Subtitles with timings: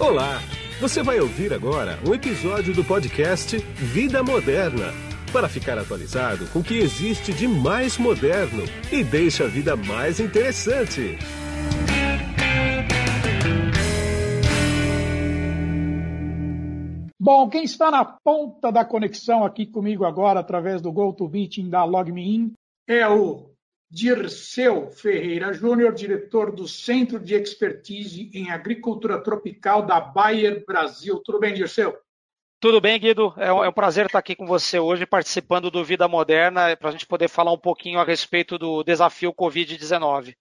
[0.00, 0.40] Olá!
[0.80, 4.94] Você vai ouvir agora um episódio do podcast Vida Moderna
[5.30, 10.18] para ficar atualizado com o que existe de mais moderno e deixa a vida mais
[10.18, 11.18] interessante.
[17.20, 22.54] Bom, quem está na ponta da conexão aqui comigo agora, através do GoToMeeting da LogMeIn,
[22.88, 23.49] é o
[23.90, 31.20] Dirceu Ferreira Júnior, diretor do Centro de Expertise em Agricultura Tropical da Bayer Brasil.
[31.24, 31.98] Tudo bem, Dirceu?
[32.60, 33.34] Tudo bem, Guido?
[33.36, 36.92] É um, é prazer estar aqui com você hoje, participando do Vida Moderna, para a
[36.92, 40.36] gente poder falar um pouquinho a respeito do desafio Covid-19.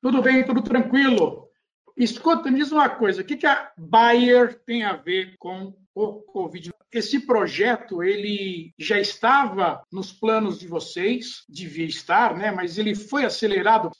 [0.00, 1.50] Tudo bem, tudo tranquilo.
[1.96, 6.20] Escuta, me diz uma coisa, o que, que a Bayer tem a ver com o
[6.22, 6.72] Covid?
[6.92, 12.50] Esse projeto, ele já estava nos planos de vocês, devia estar, né?
[12.50, 13.90] mas ele foi acelerado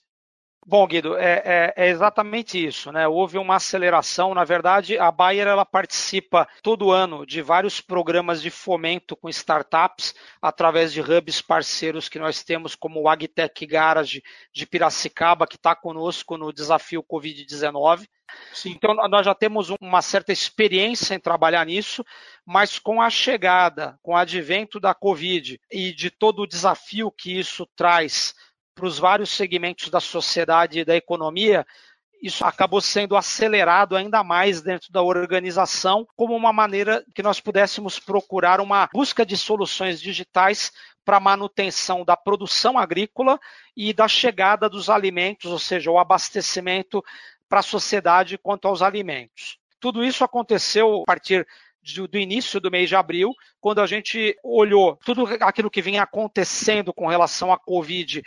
[0.67, 2.91] Bom, Guido, é, é, é, exatamente isso.
[2.91, 3.07] Né?
[3.07, 4.35] Houve uma aceleração.
[4.35, 10.15] Na verdade, a Bayer ela participa todo ano de vários programas de fomento com startups
[10.41, 15.75] através de hubs parceiros que nós temos, como o Agtech Garage de Piracicaba, que está
[15.77, 18.07] conosco no desafio Covid-19.
[18.65, 22.03] Então, nós já temos uma certa experiência em trabalhar nisso,
[22.45, 27.39] mas com a chegada, com o advento da Covid e de todo o desafio que
[27.39, 28.35] isso traz
[28.75, 31.67] para os vários segmentos da sociedade e da economia,
[32.25, 37.99] isso acabou sendo acelerado ainda mais dentro da organização, como uma maneira que nós pudéssemos
[37.99, 40.73] procurar uma busca de soluções digitais
[41.05, 43.39] para a manutenção da produção agrícola
[43.77, 47.05] e da chegada dos alimentos, ou seja, o abastecimento
[47.47, 49.59] para a sociedade quanto aos alimentos.
[49.79, 51.47] Tudo isso aconteceu a partir
[52.11, 56.95] do início do mês de abril, quando a gente olhou tudo aquilo que vinha acontecendo
[56.95, 58.23] com relação à Covid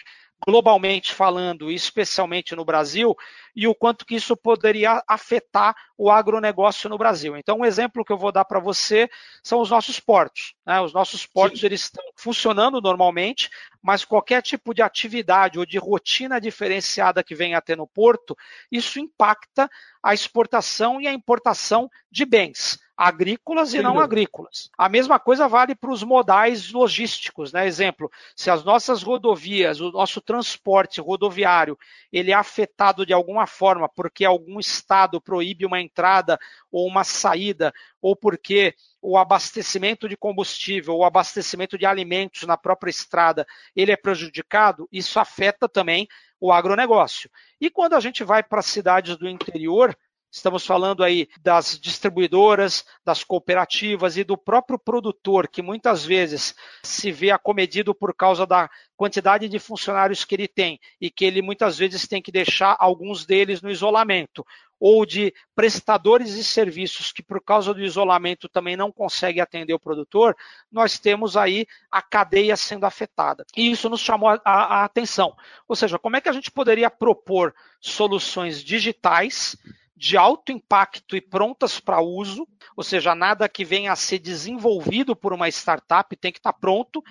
[0.45, 3.15] globalmente falando, especialmente no Brasil,
[3.55, 7.35] e o quanto que isso poderia afetar o agronegócio no Brasil.
[7.35, 9.09] Então, um exemplo que eu vou dar para você
[9.41, 10.53] são os nossos portos.
[10.65, 10.79] Né?
[10.79, 13.49] Os nossos portos eles estão funcionando normalmente,
[13.81, 18.37] mas qualquer tipo de atividade ou de rotina diferenciada que venha a ter no porto,
[18.71, 19.69] isso impacta
[20.03, 24.71] a exportação e a importação de bens agrícolas e não agrícolas.
[24.75, 27.67] A mesma coisa vale para os modais logísticos, né?
[27.67, 31.77] Exemplo, se as nossas rodovias, o nosso transporte rodoviário,
[32.11, 36.39] ele é afetado de alguma forma porque algum estado proíbe uma entrada
[36.71, 37.71] ou uma saída,
[38.01, 43.95] ou porque o abastecimento de combustível, o abastecimento de alimentos na própria estrada, ele é
[43.95, 46.07] prejudicado, isso afeta também
[46.39, 47.29] o agronegócio.
[47.61, 49.95] E quando a gente vai para cidades do interior,
[50.29, 57.11] Estamos falando aí das distribuidoras, das cooperativas e do próprio produtor, que muitas vezes se
[57.11, 61.77] vê acomedido por causa da quantidade de funcionários que ele tem e que ele muitas
[61.77, 64.45] vezes tem que deixar alguns deles no isolamento,
[64.79, 69.79] ou de prestadores de serviços que, por causa do isolamento, também não conseguem atender o
[69.79, 70.35] produtor,
[70.71, 73.45] nós temos aí a cadeia sendo afetada.
[73.55, 75.35] E isso nos chamou a, a atenção.
[75.67, 79.55] Ou seja, como é que a gente poderia propor soluções digitais
[79.97, 85.15] de alto impacto e prontas para uso, ou seja, nada que venha a ser desenvolvido
[85.15, 87.03] por uma startup tem que estar tá pronto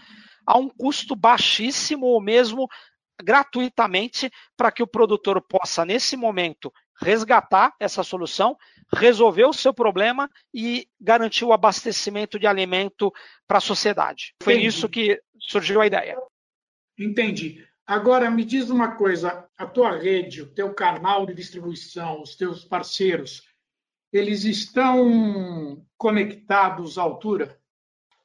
[0.46, 2.68] a um custo baixíssimo ou mesmo
[3.20, 8.56] gratuitamente para que o produtor possa, nesse momento, resgatar essa solução,
[8.94, 13.12] resolver o seu problema e garantir o abastecimento de alimento
[13.48, 14.34] para a sociedade.
[14.40, 14.68] Foi Entendi.
[14.68, 16.16] isso que surgiu a ideia.
[16.96, 17.66] Entendi.
[17.86, 22.64] Agora, me diz uma coisa: a tua rede, o teu canal de distribuição, os teus
[22.64, 23.42] parceiros,
[24.12, 27.58] eles estão conectados à altura?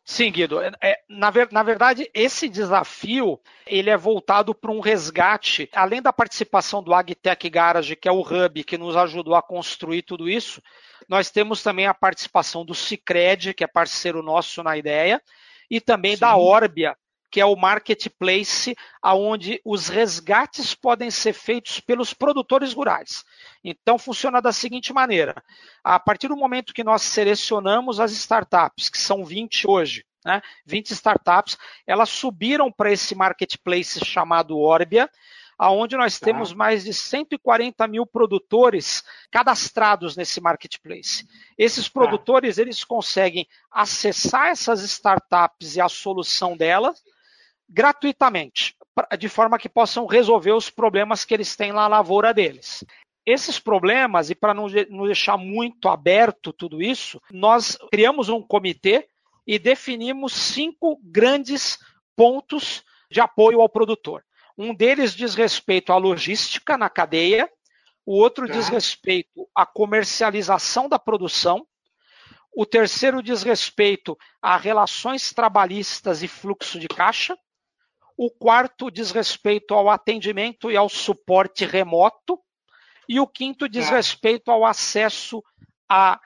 [0.03, 0.59] Sim, Guido.
[0.59, 5.69] É, é na, na, verdade, esse desafio ele é voltado para um resgate.
[5.73, 10.01] Além da participação do Agtech Garage, que é o hub que nos ajudou a construir
[10.01, 10.61] tudo isso,
[11.07, 15.21] nós temos também a participação do Cicred, que é parceiro nosso na ideia,
[15.69, 16.21] e também Sim.
[16.21, 16.97] da Orbia,
[17.31, 23.23] que é o marketplace, aonde os resgates podem ser feitos pelos produtores rurais.
[23.63, 25.41] Então funciona da seguinte maneira:
[25.81, 30.91] a partir do momento que nós selecionamos as startups, que são 20 hoje, né, 20
[30.91, 31.57] startups,
[31.87, 35.09] elas subiram para esse marketplace chamado Orbia,
[35.57, 36.25] aonde nós tá.
[36.25, 41.25] temos mais de 140 mil produtores cadastrados nesse marketplace.
[41.57, 41.91] Esses tá.
[41.93, 47.01] produtores eles conseguem acessar essas startups e a solução delas
[47.71, 48.75] gratuitamente,
[49.17, 52.83] de forma que possam resolver os problemas que eles têm na lavoura deles.
[53.25, 59.07] Esses problemas, e para não, não deixar muito aberto tudo isso, nós criamos um comitê
[59.47, 61.77] e definimos cinco grandes
[62.15, 64.23] pontos de apoio ao produtor.
[64.57, 67.49] Um deles diz respeito à logística na cadeia,
[68.05, 68.53] o outro tá.
[68.53, 71.65] diz respeito à comercialização da produção,
[72.53, 77.37] o terceiro diz respeito a relações trabalhistas e fluxo de caixa,
[78.23, 82.39] o quarto diz respeito ao atendimento e ao suporte remoto,
[83.09, 83.95] e o quinto diz tá.
[83.95, 85.43] respeito ao acesso
[85.89, 86.21] a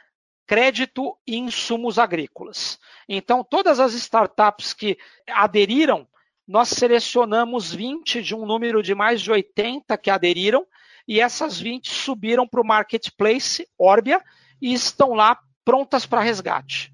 [0.46, 2.78] crédito e insumos agrícolas.
[3.08, 6.06] Então, todas as startups que aderiram,
[6.46, 10.68] nós selecionamos 20 de um número de mais de 80 que aderiram,
[11.08, 14.22] e essas 20 subiram para o marketplace Orbia
[14.62, 16.94] e estão lá prontas para resgate.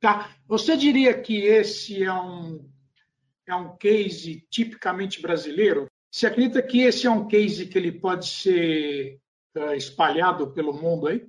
[0.00, 0.32] Tá.
[0.48, 2.68] Você diria que esse é um,
[3.50, 5.86] é um case tipicamente brasileiro?
[6.10, 9.20] Você acredita que esse é um case que ele pode ser
[9.56, 11.28] uh, espalhado pelo mundo aí?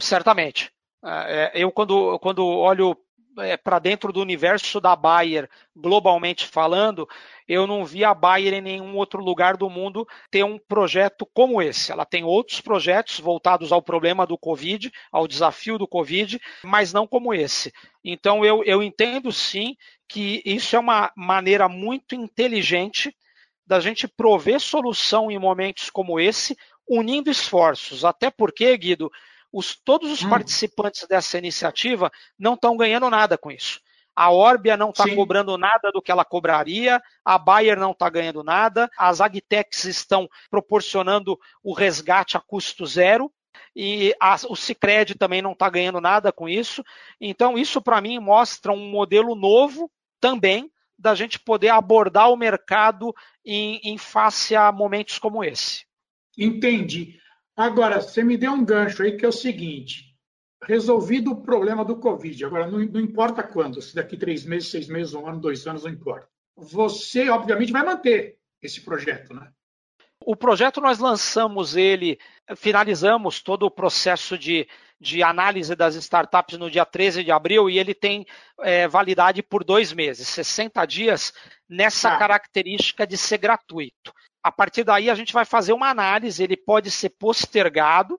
[0.00, 0.70] Certamente.
[1.04, 2.96] É, eu, quando, quando olho
[3.42, 7.08] é, para dentro do universo da Bayer, globalmente falando,
[7.48, 11.60] eu não vi a Bayer em nenhum outro lugar do mundo ter um projeto como
[11.60, 11.90] esse.
[11.90, 17.06] Ela tem outros projetos voltados ao problema do Covid, ao desafio do Covid, mas não
[17.06, 17.72] como esse.
[18.04, 19.76] Então, eu, eu entendo sim
[20.08, 23.14] que isso é uma maneira muito inteligente
[23.66, 26.56] da gente prover solução em momentos como esse,
[26.88, 28.04] unindo esforços.
[28.04, 29.12] Até porque, Guido,
[29.52, 30.30] os, todos os hum.
[30.30, 33.80] participantes dessa iniciativa não estão ganhando nada com isso.
[34.14, 38.42] A Orbia não está cobrando nada do que ela cobraria, a Bayer não está ganhando
[38.42, 43.32] nada, as Agtechs estão proporcionando o resgate a custo zero,
[43.74, 46.82] e a, o Cicred também não está ganhando nada com isso.
[47.20, 53.14] Então, isso para mim mostra um modelo novo também da gente poder abordar o mercado
[53.44, 55.86] em, em face a momentos como esse.
[56.36, 57.18] Entendi.
[57.60, 60.16] Agora, você me deu um gancho aí que é o seguinte:
[60.64, 64.88] resolvido o problema do Covid, agora não, não importa quando, se daqui três meses, seis
[64.88, 66.26] meses, um ano, dois anos, não importa.
[66.56, 69.52] Você, obviamente, vai manter esse projeto, né?
[70.24, 72.18] O projeto nós lançamos ele,
[72.56, 74.66] finalizamos todo o processo de,
[74.98, 78.26] de análise das startups no dia 13 de abril e ele tem
[78.60, 81.34] é, validade por dois meses, 60 dias,
[81.68, 82.18] nessa ah.
[82.18, 86.90] característica de ser gratuito a partir daí a gente vai fazer uma análise, ele pode
[86.90, 88.18] ser postergado,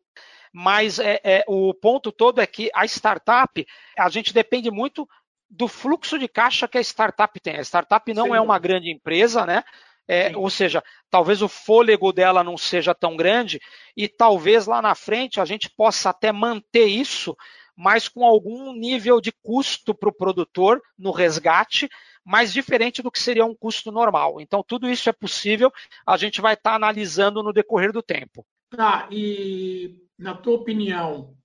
[0.53, 3.65] mas é, é, o ponto todo é que a startup,
[3.97, 5.07] a gente depende muito
[5.49, 7.57] do fluxo de caixa que a startup tem.
[7.57, 8.35] A startup não Sim.
[8.35, 9.63] é uma grande empresa, né?
[10.07, 13.61] É, ou seja, talvez o fôlego dela não seja tão grande
[13.95, 17.35] e talvez lá na frente a gente possa até manter isso,
[17.75, 21.89] mas com algum nível de custo para o produtor no resgate,
[22.23, 24.39] mas diferente do que seria um custo normal.
[24.39, 25.71] Então, tudo isso é possível,
[26.05, 28.45] a gente vai estar tá analisando no decorrer do tempo.
[28.69, 31.35] Tá, e na tua opinião,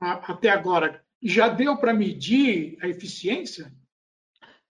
[0.00, 3.72] até agora, já deu para medir a eficiência?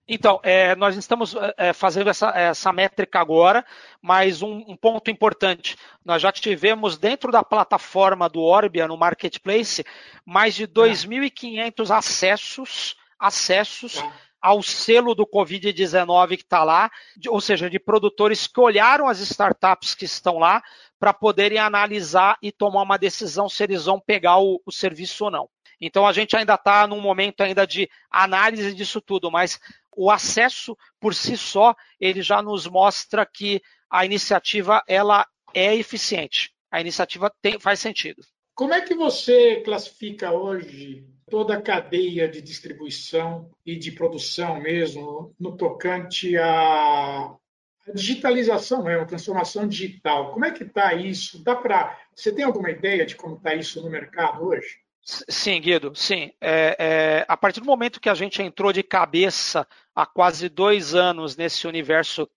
[0.06, 3.64] Então, é, nós estamos é, fazendo essa, essa, métrica agora,
[4.00, 9.84] mas um, um, ponto importante: nós já tivemos dentro da plataforma do Orbia, no Marketplace,
[10.26, 11.96] mais de 2.500 tá.
[11.96, 14.12] acessos, acessos tá
[14.42, 16.90] ao selo do Covid-19 que está lá,
[17.28, 20.60] ou seja, de produtores que olharam as startups que estão lá
[20.98, 25.30] para poderem analisar e tomar uma decisão se eles vão pegar o, o serviço ou
[25.30, 25.48] não.
[25.80, 29.60] Então a gente ainda está num momento ainda de análise disso tudo, mas
[29.96, 36.52] o acesso por si só ele já nos mostra que a iniciativa ela é eficiente.
[36.70, 38.22] A iniciativa tem, faz sentido.
[38.54, 45.34] Como é que você classifica hoje toda a cadeia de distribuição e de produção mesmo
[45.38, 47.34] no tocante à
[47.94, 50.32] digitalização, né, a transformação digital.
[50.32, 51.42] Como é que está isso?
[51.42, 54.80] Dá para você tem alguma ideia de como está isso no mercado hoje?
[55.04, 56.30] Sim, Guido, sim.
[56.40, 60.94] É, é, a partir do momento que a gente entrou de cabeça há quase dois
[60.94, 62.28] anos nesse universo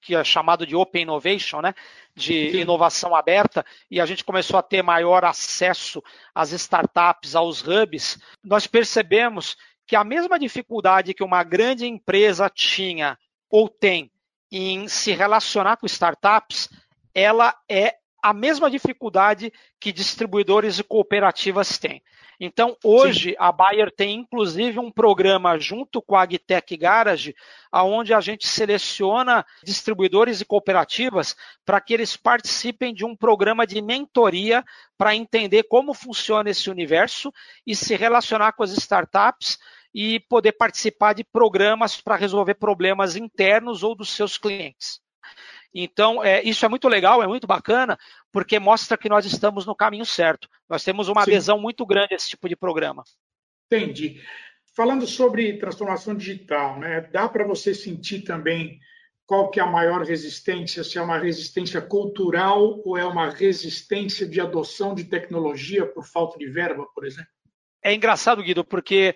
[0.00, 1.74] que é chamado de Open Innovation, né?
[2.14, 2.58] de Sim.
[2.58, 6.02] inovação aberta, e a gente começou a ter maior acesso
[6.34, 13.18] às startups, aos hubs, nós percebemos que a mesma dificuldade que uma grande empresa tinha
[13.50, 14.10] ou tem
[14.50, 16.68] em se relacionar com startups,
[17.14, 22.02] ela é a mesma dificuldade que distribuidores e cooperativas têm.
[22.40, 23.36] Então, hoje, Sim.
[23.38, 27.34] a Bayer tem inclusive um programa junto com a Agtech Garage,
[27.72, 33.82] onde a gente seleciona distribuidores e cooperativas para que eles participem de um programa de
[33.82, 34.64] mentoria
[34.96, 37.32] para entender como funciona esse universo
[37.66, 39.58] e se relacionar com as startups
[39.92, 45.00] e poder participar de programas para resolver problemas internos ou dos seus clientes.
[45.74, 47.98] Então, é, isso é muito legal, é muito bacana,
[48.32, 50.48] porque mostra que nós estamos no caminho certo.
[50.68, 51.30] Nós temos uma Sim.
[51.30, 53.04] adesão muito grande a esse tipo de programa.
[53.70, 54.22] Entendi.
[54.74, 58.78] Falando sobre transformação digital, né, dá para você sentir também
[59.26, 64.26] qual que é a maior resistência, se é uma resistência cultural ou é uma resistência
[64.26, 67.30] de adoção de tecnologia por falta de verba, por exemplo?
[67.82, 69.14] É engraçado, Guido, porque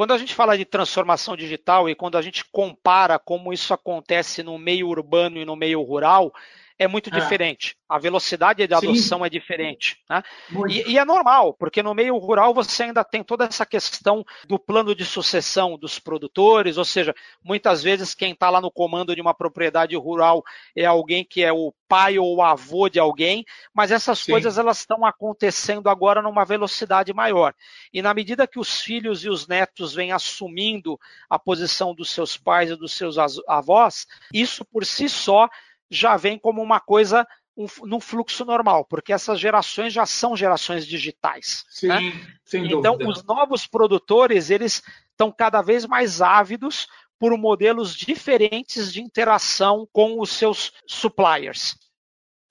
[0.00, 4.42] quando a gente fala de transformação digital e quando a gente compara como isso acontece
[4.42, 6.32] no meio urbano e no meio rural,
[6.80, 7.20] é muito é.
[7.20, 7.76] diferente.
[7.86, 9.26] A velocidade de adoção Sim.
[9.26, 9.98] é diferente.
[10.08, 10.22] Né?
[10.66, 14.58] E, e, é normal, porque no meio rural você ainda tem toda essa questão do
[14.58, 19.20] plano de sucessão dos produtores, ou seja, muitas vezes quem está lá no comando de
[19.20, 20.42] uma propriedade rural
[20.74, 23.44] é alguém que é o pai ou o avô de alguém,
[23.74, 24.32] mas essas Sim.
[24.32, 27.52] coisas elas estão acontecendo agora numa velocidade maior.
[27.92, 32.38] E na medida que os filhos e os netos vêm assumindo a posição dos seus
[32.38, 35.46] pais e dos seus avós, isso por si só
[35.90, 40.86] já vem como uma coisa um, num fluxo normal, porque essas gerações já são gerações
[40.86, 41.64] digitais.
[41.68, 42.12] Sim, né?
[42.44, 43.10] sem então, dúvida.
[43.10, 46.86] os novos produtores eles estão cada vez mais ávidos
[47.18, 51.76] por modelos diferentes de interação com os seus suppliers.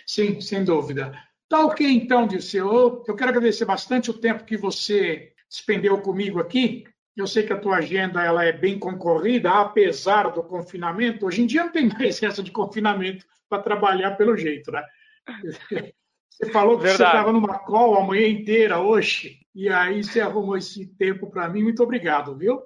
[0.06, 1.12] Sim, sem dúvida.
[1.48, 3.04] Tá ok, então, Dirceu.
[3.08, 6.84] Eu quero agradecer bastante o tempo que você despendeu comigo aqui.
[7.16, 11.26] Eu sei que a tua agenda ela é bem concorrida, apesar do confinamento.
[11.26, 14.84] Hoje em dia não tem mais essa de confinamento para trabalhar pelo jeito, né?
[16.32, 17.12] Você falou que Verdade.
[17.12, 21.50] você estava numa call a manhã inteira hoje, e aí você arrumou esse tempo para
[21.50, 21.64] mim.
[21.64, 22.64] Muito obrigado, viu?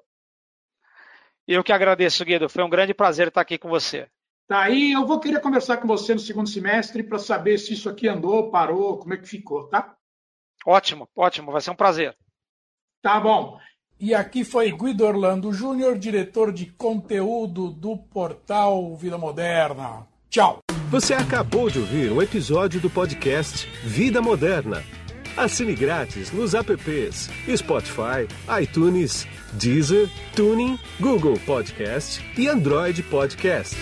[1.47, 2.47] Eu que agradeço, Guido.
[2.47, 4.07] Foi um grande prazer estar aqui com você.
[4.47, 7.89] Tá aí, eu vou querer conversar com você no segundo semestre para saber se isso
[7.89, 9.95] aqui andou, parou, como é que ficou, tá?
[10.65, 12.15] Ótimo, ótimo, vai ser um prazer.
[13.01, 13.59] Tá bom.
[14.03, 20.05] E aqui foi Guido Orlando Júnior, diretor de conteúdo do portal Vida Moderna.
[20.29, 20.60] Tchau.
[20.89, 24.83] Você acabou de ouvir um episódio do podcast Vida Moderna.
[25.38, 28.27] Assine grátis nos apps Spotify,
[28.62, 33.74] iTunes, Deezer, Tuning, Google Podcast e Android Podcast.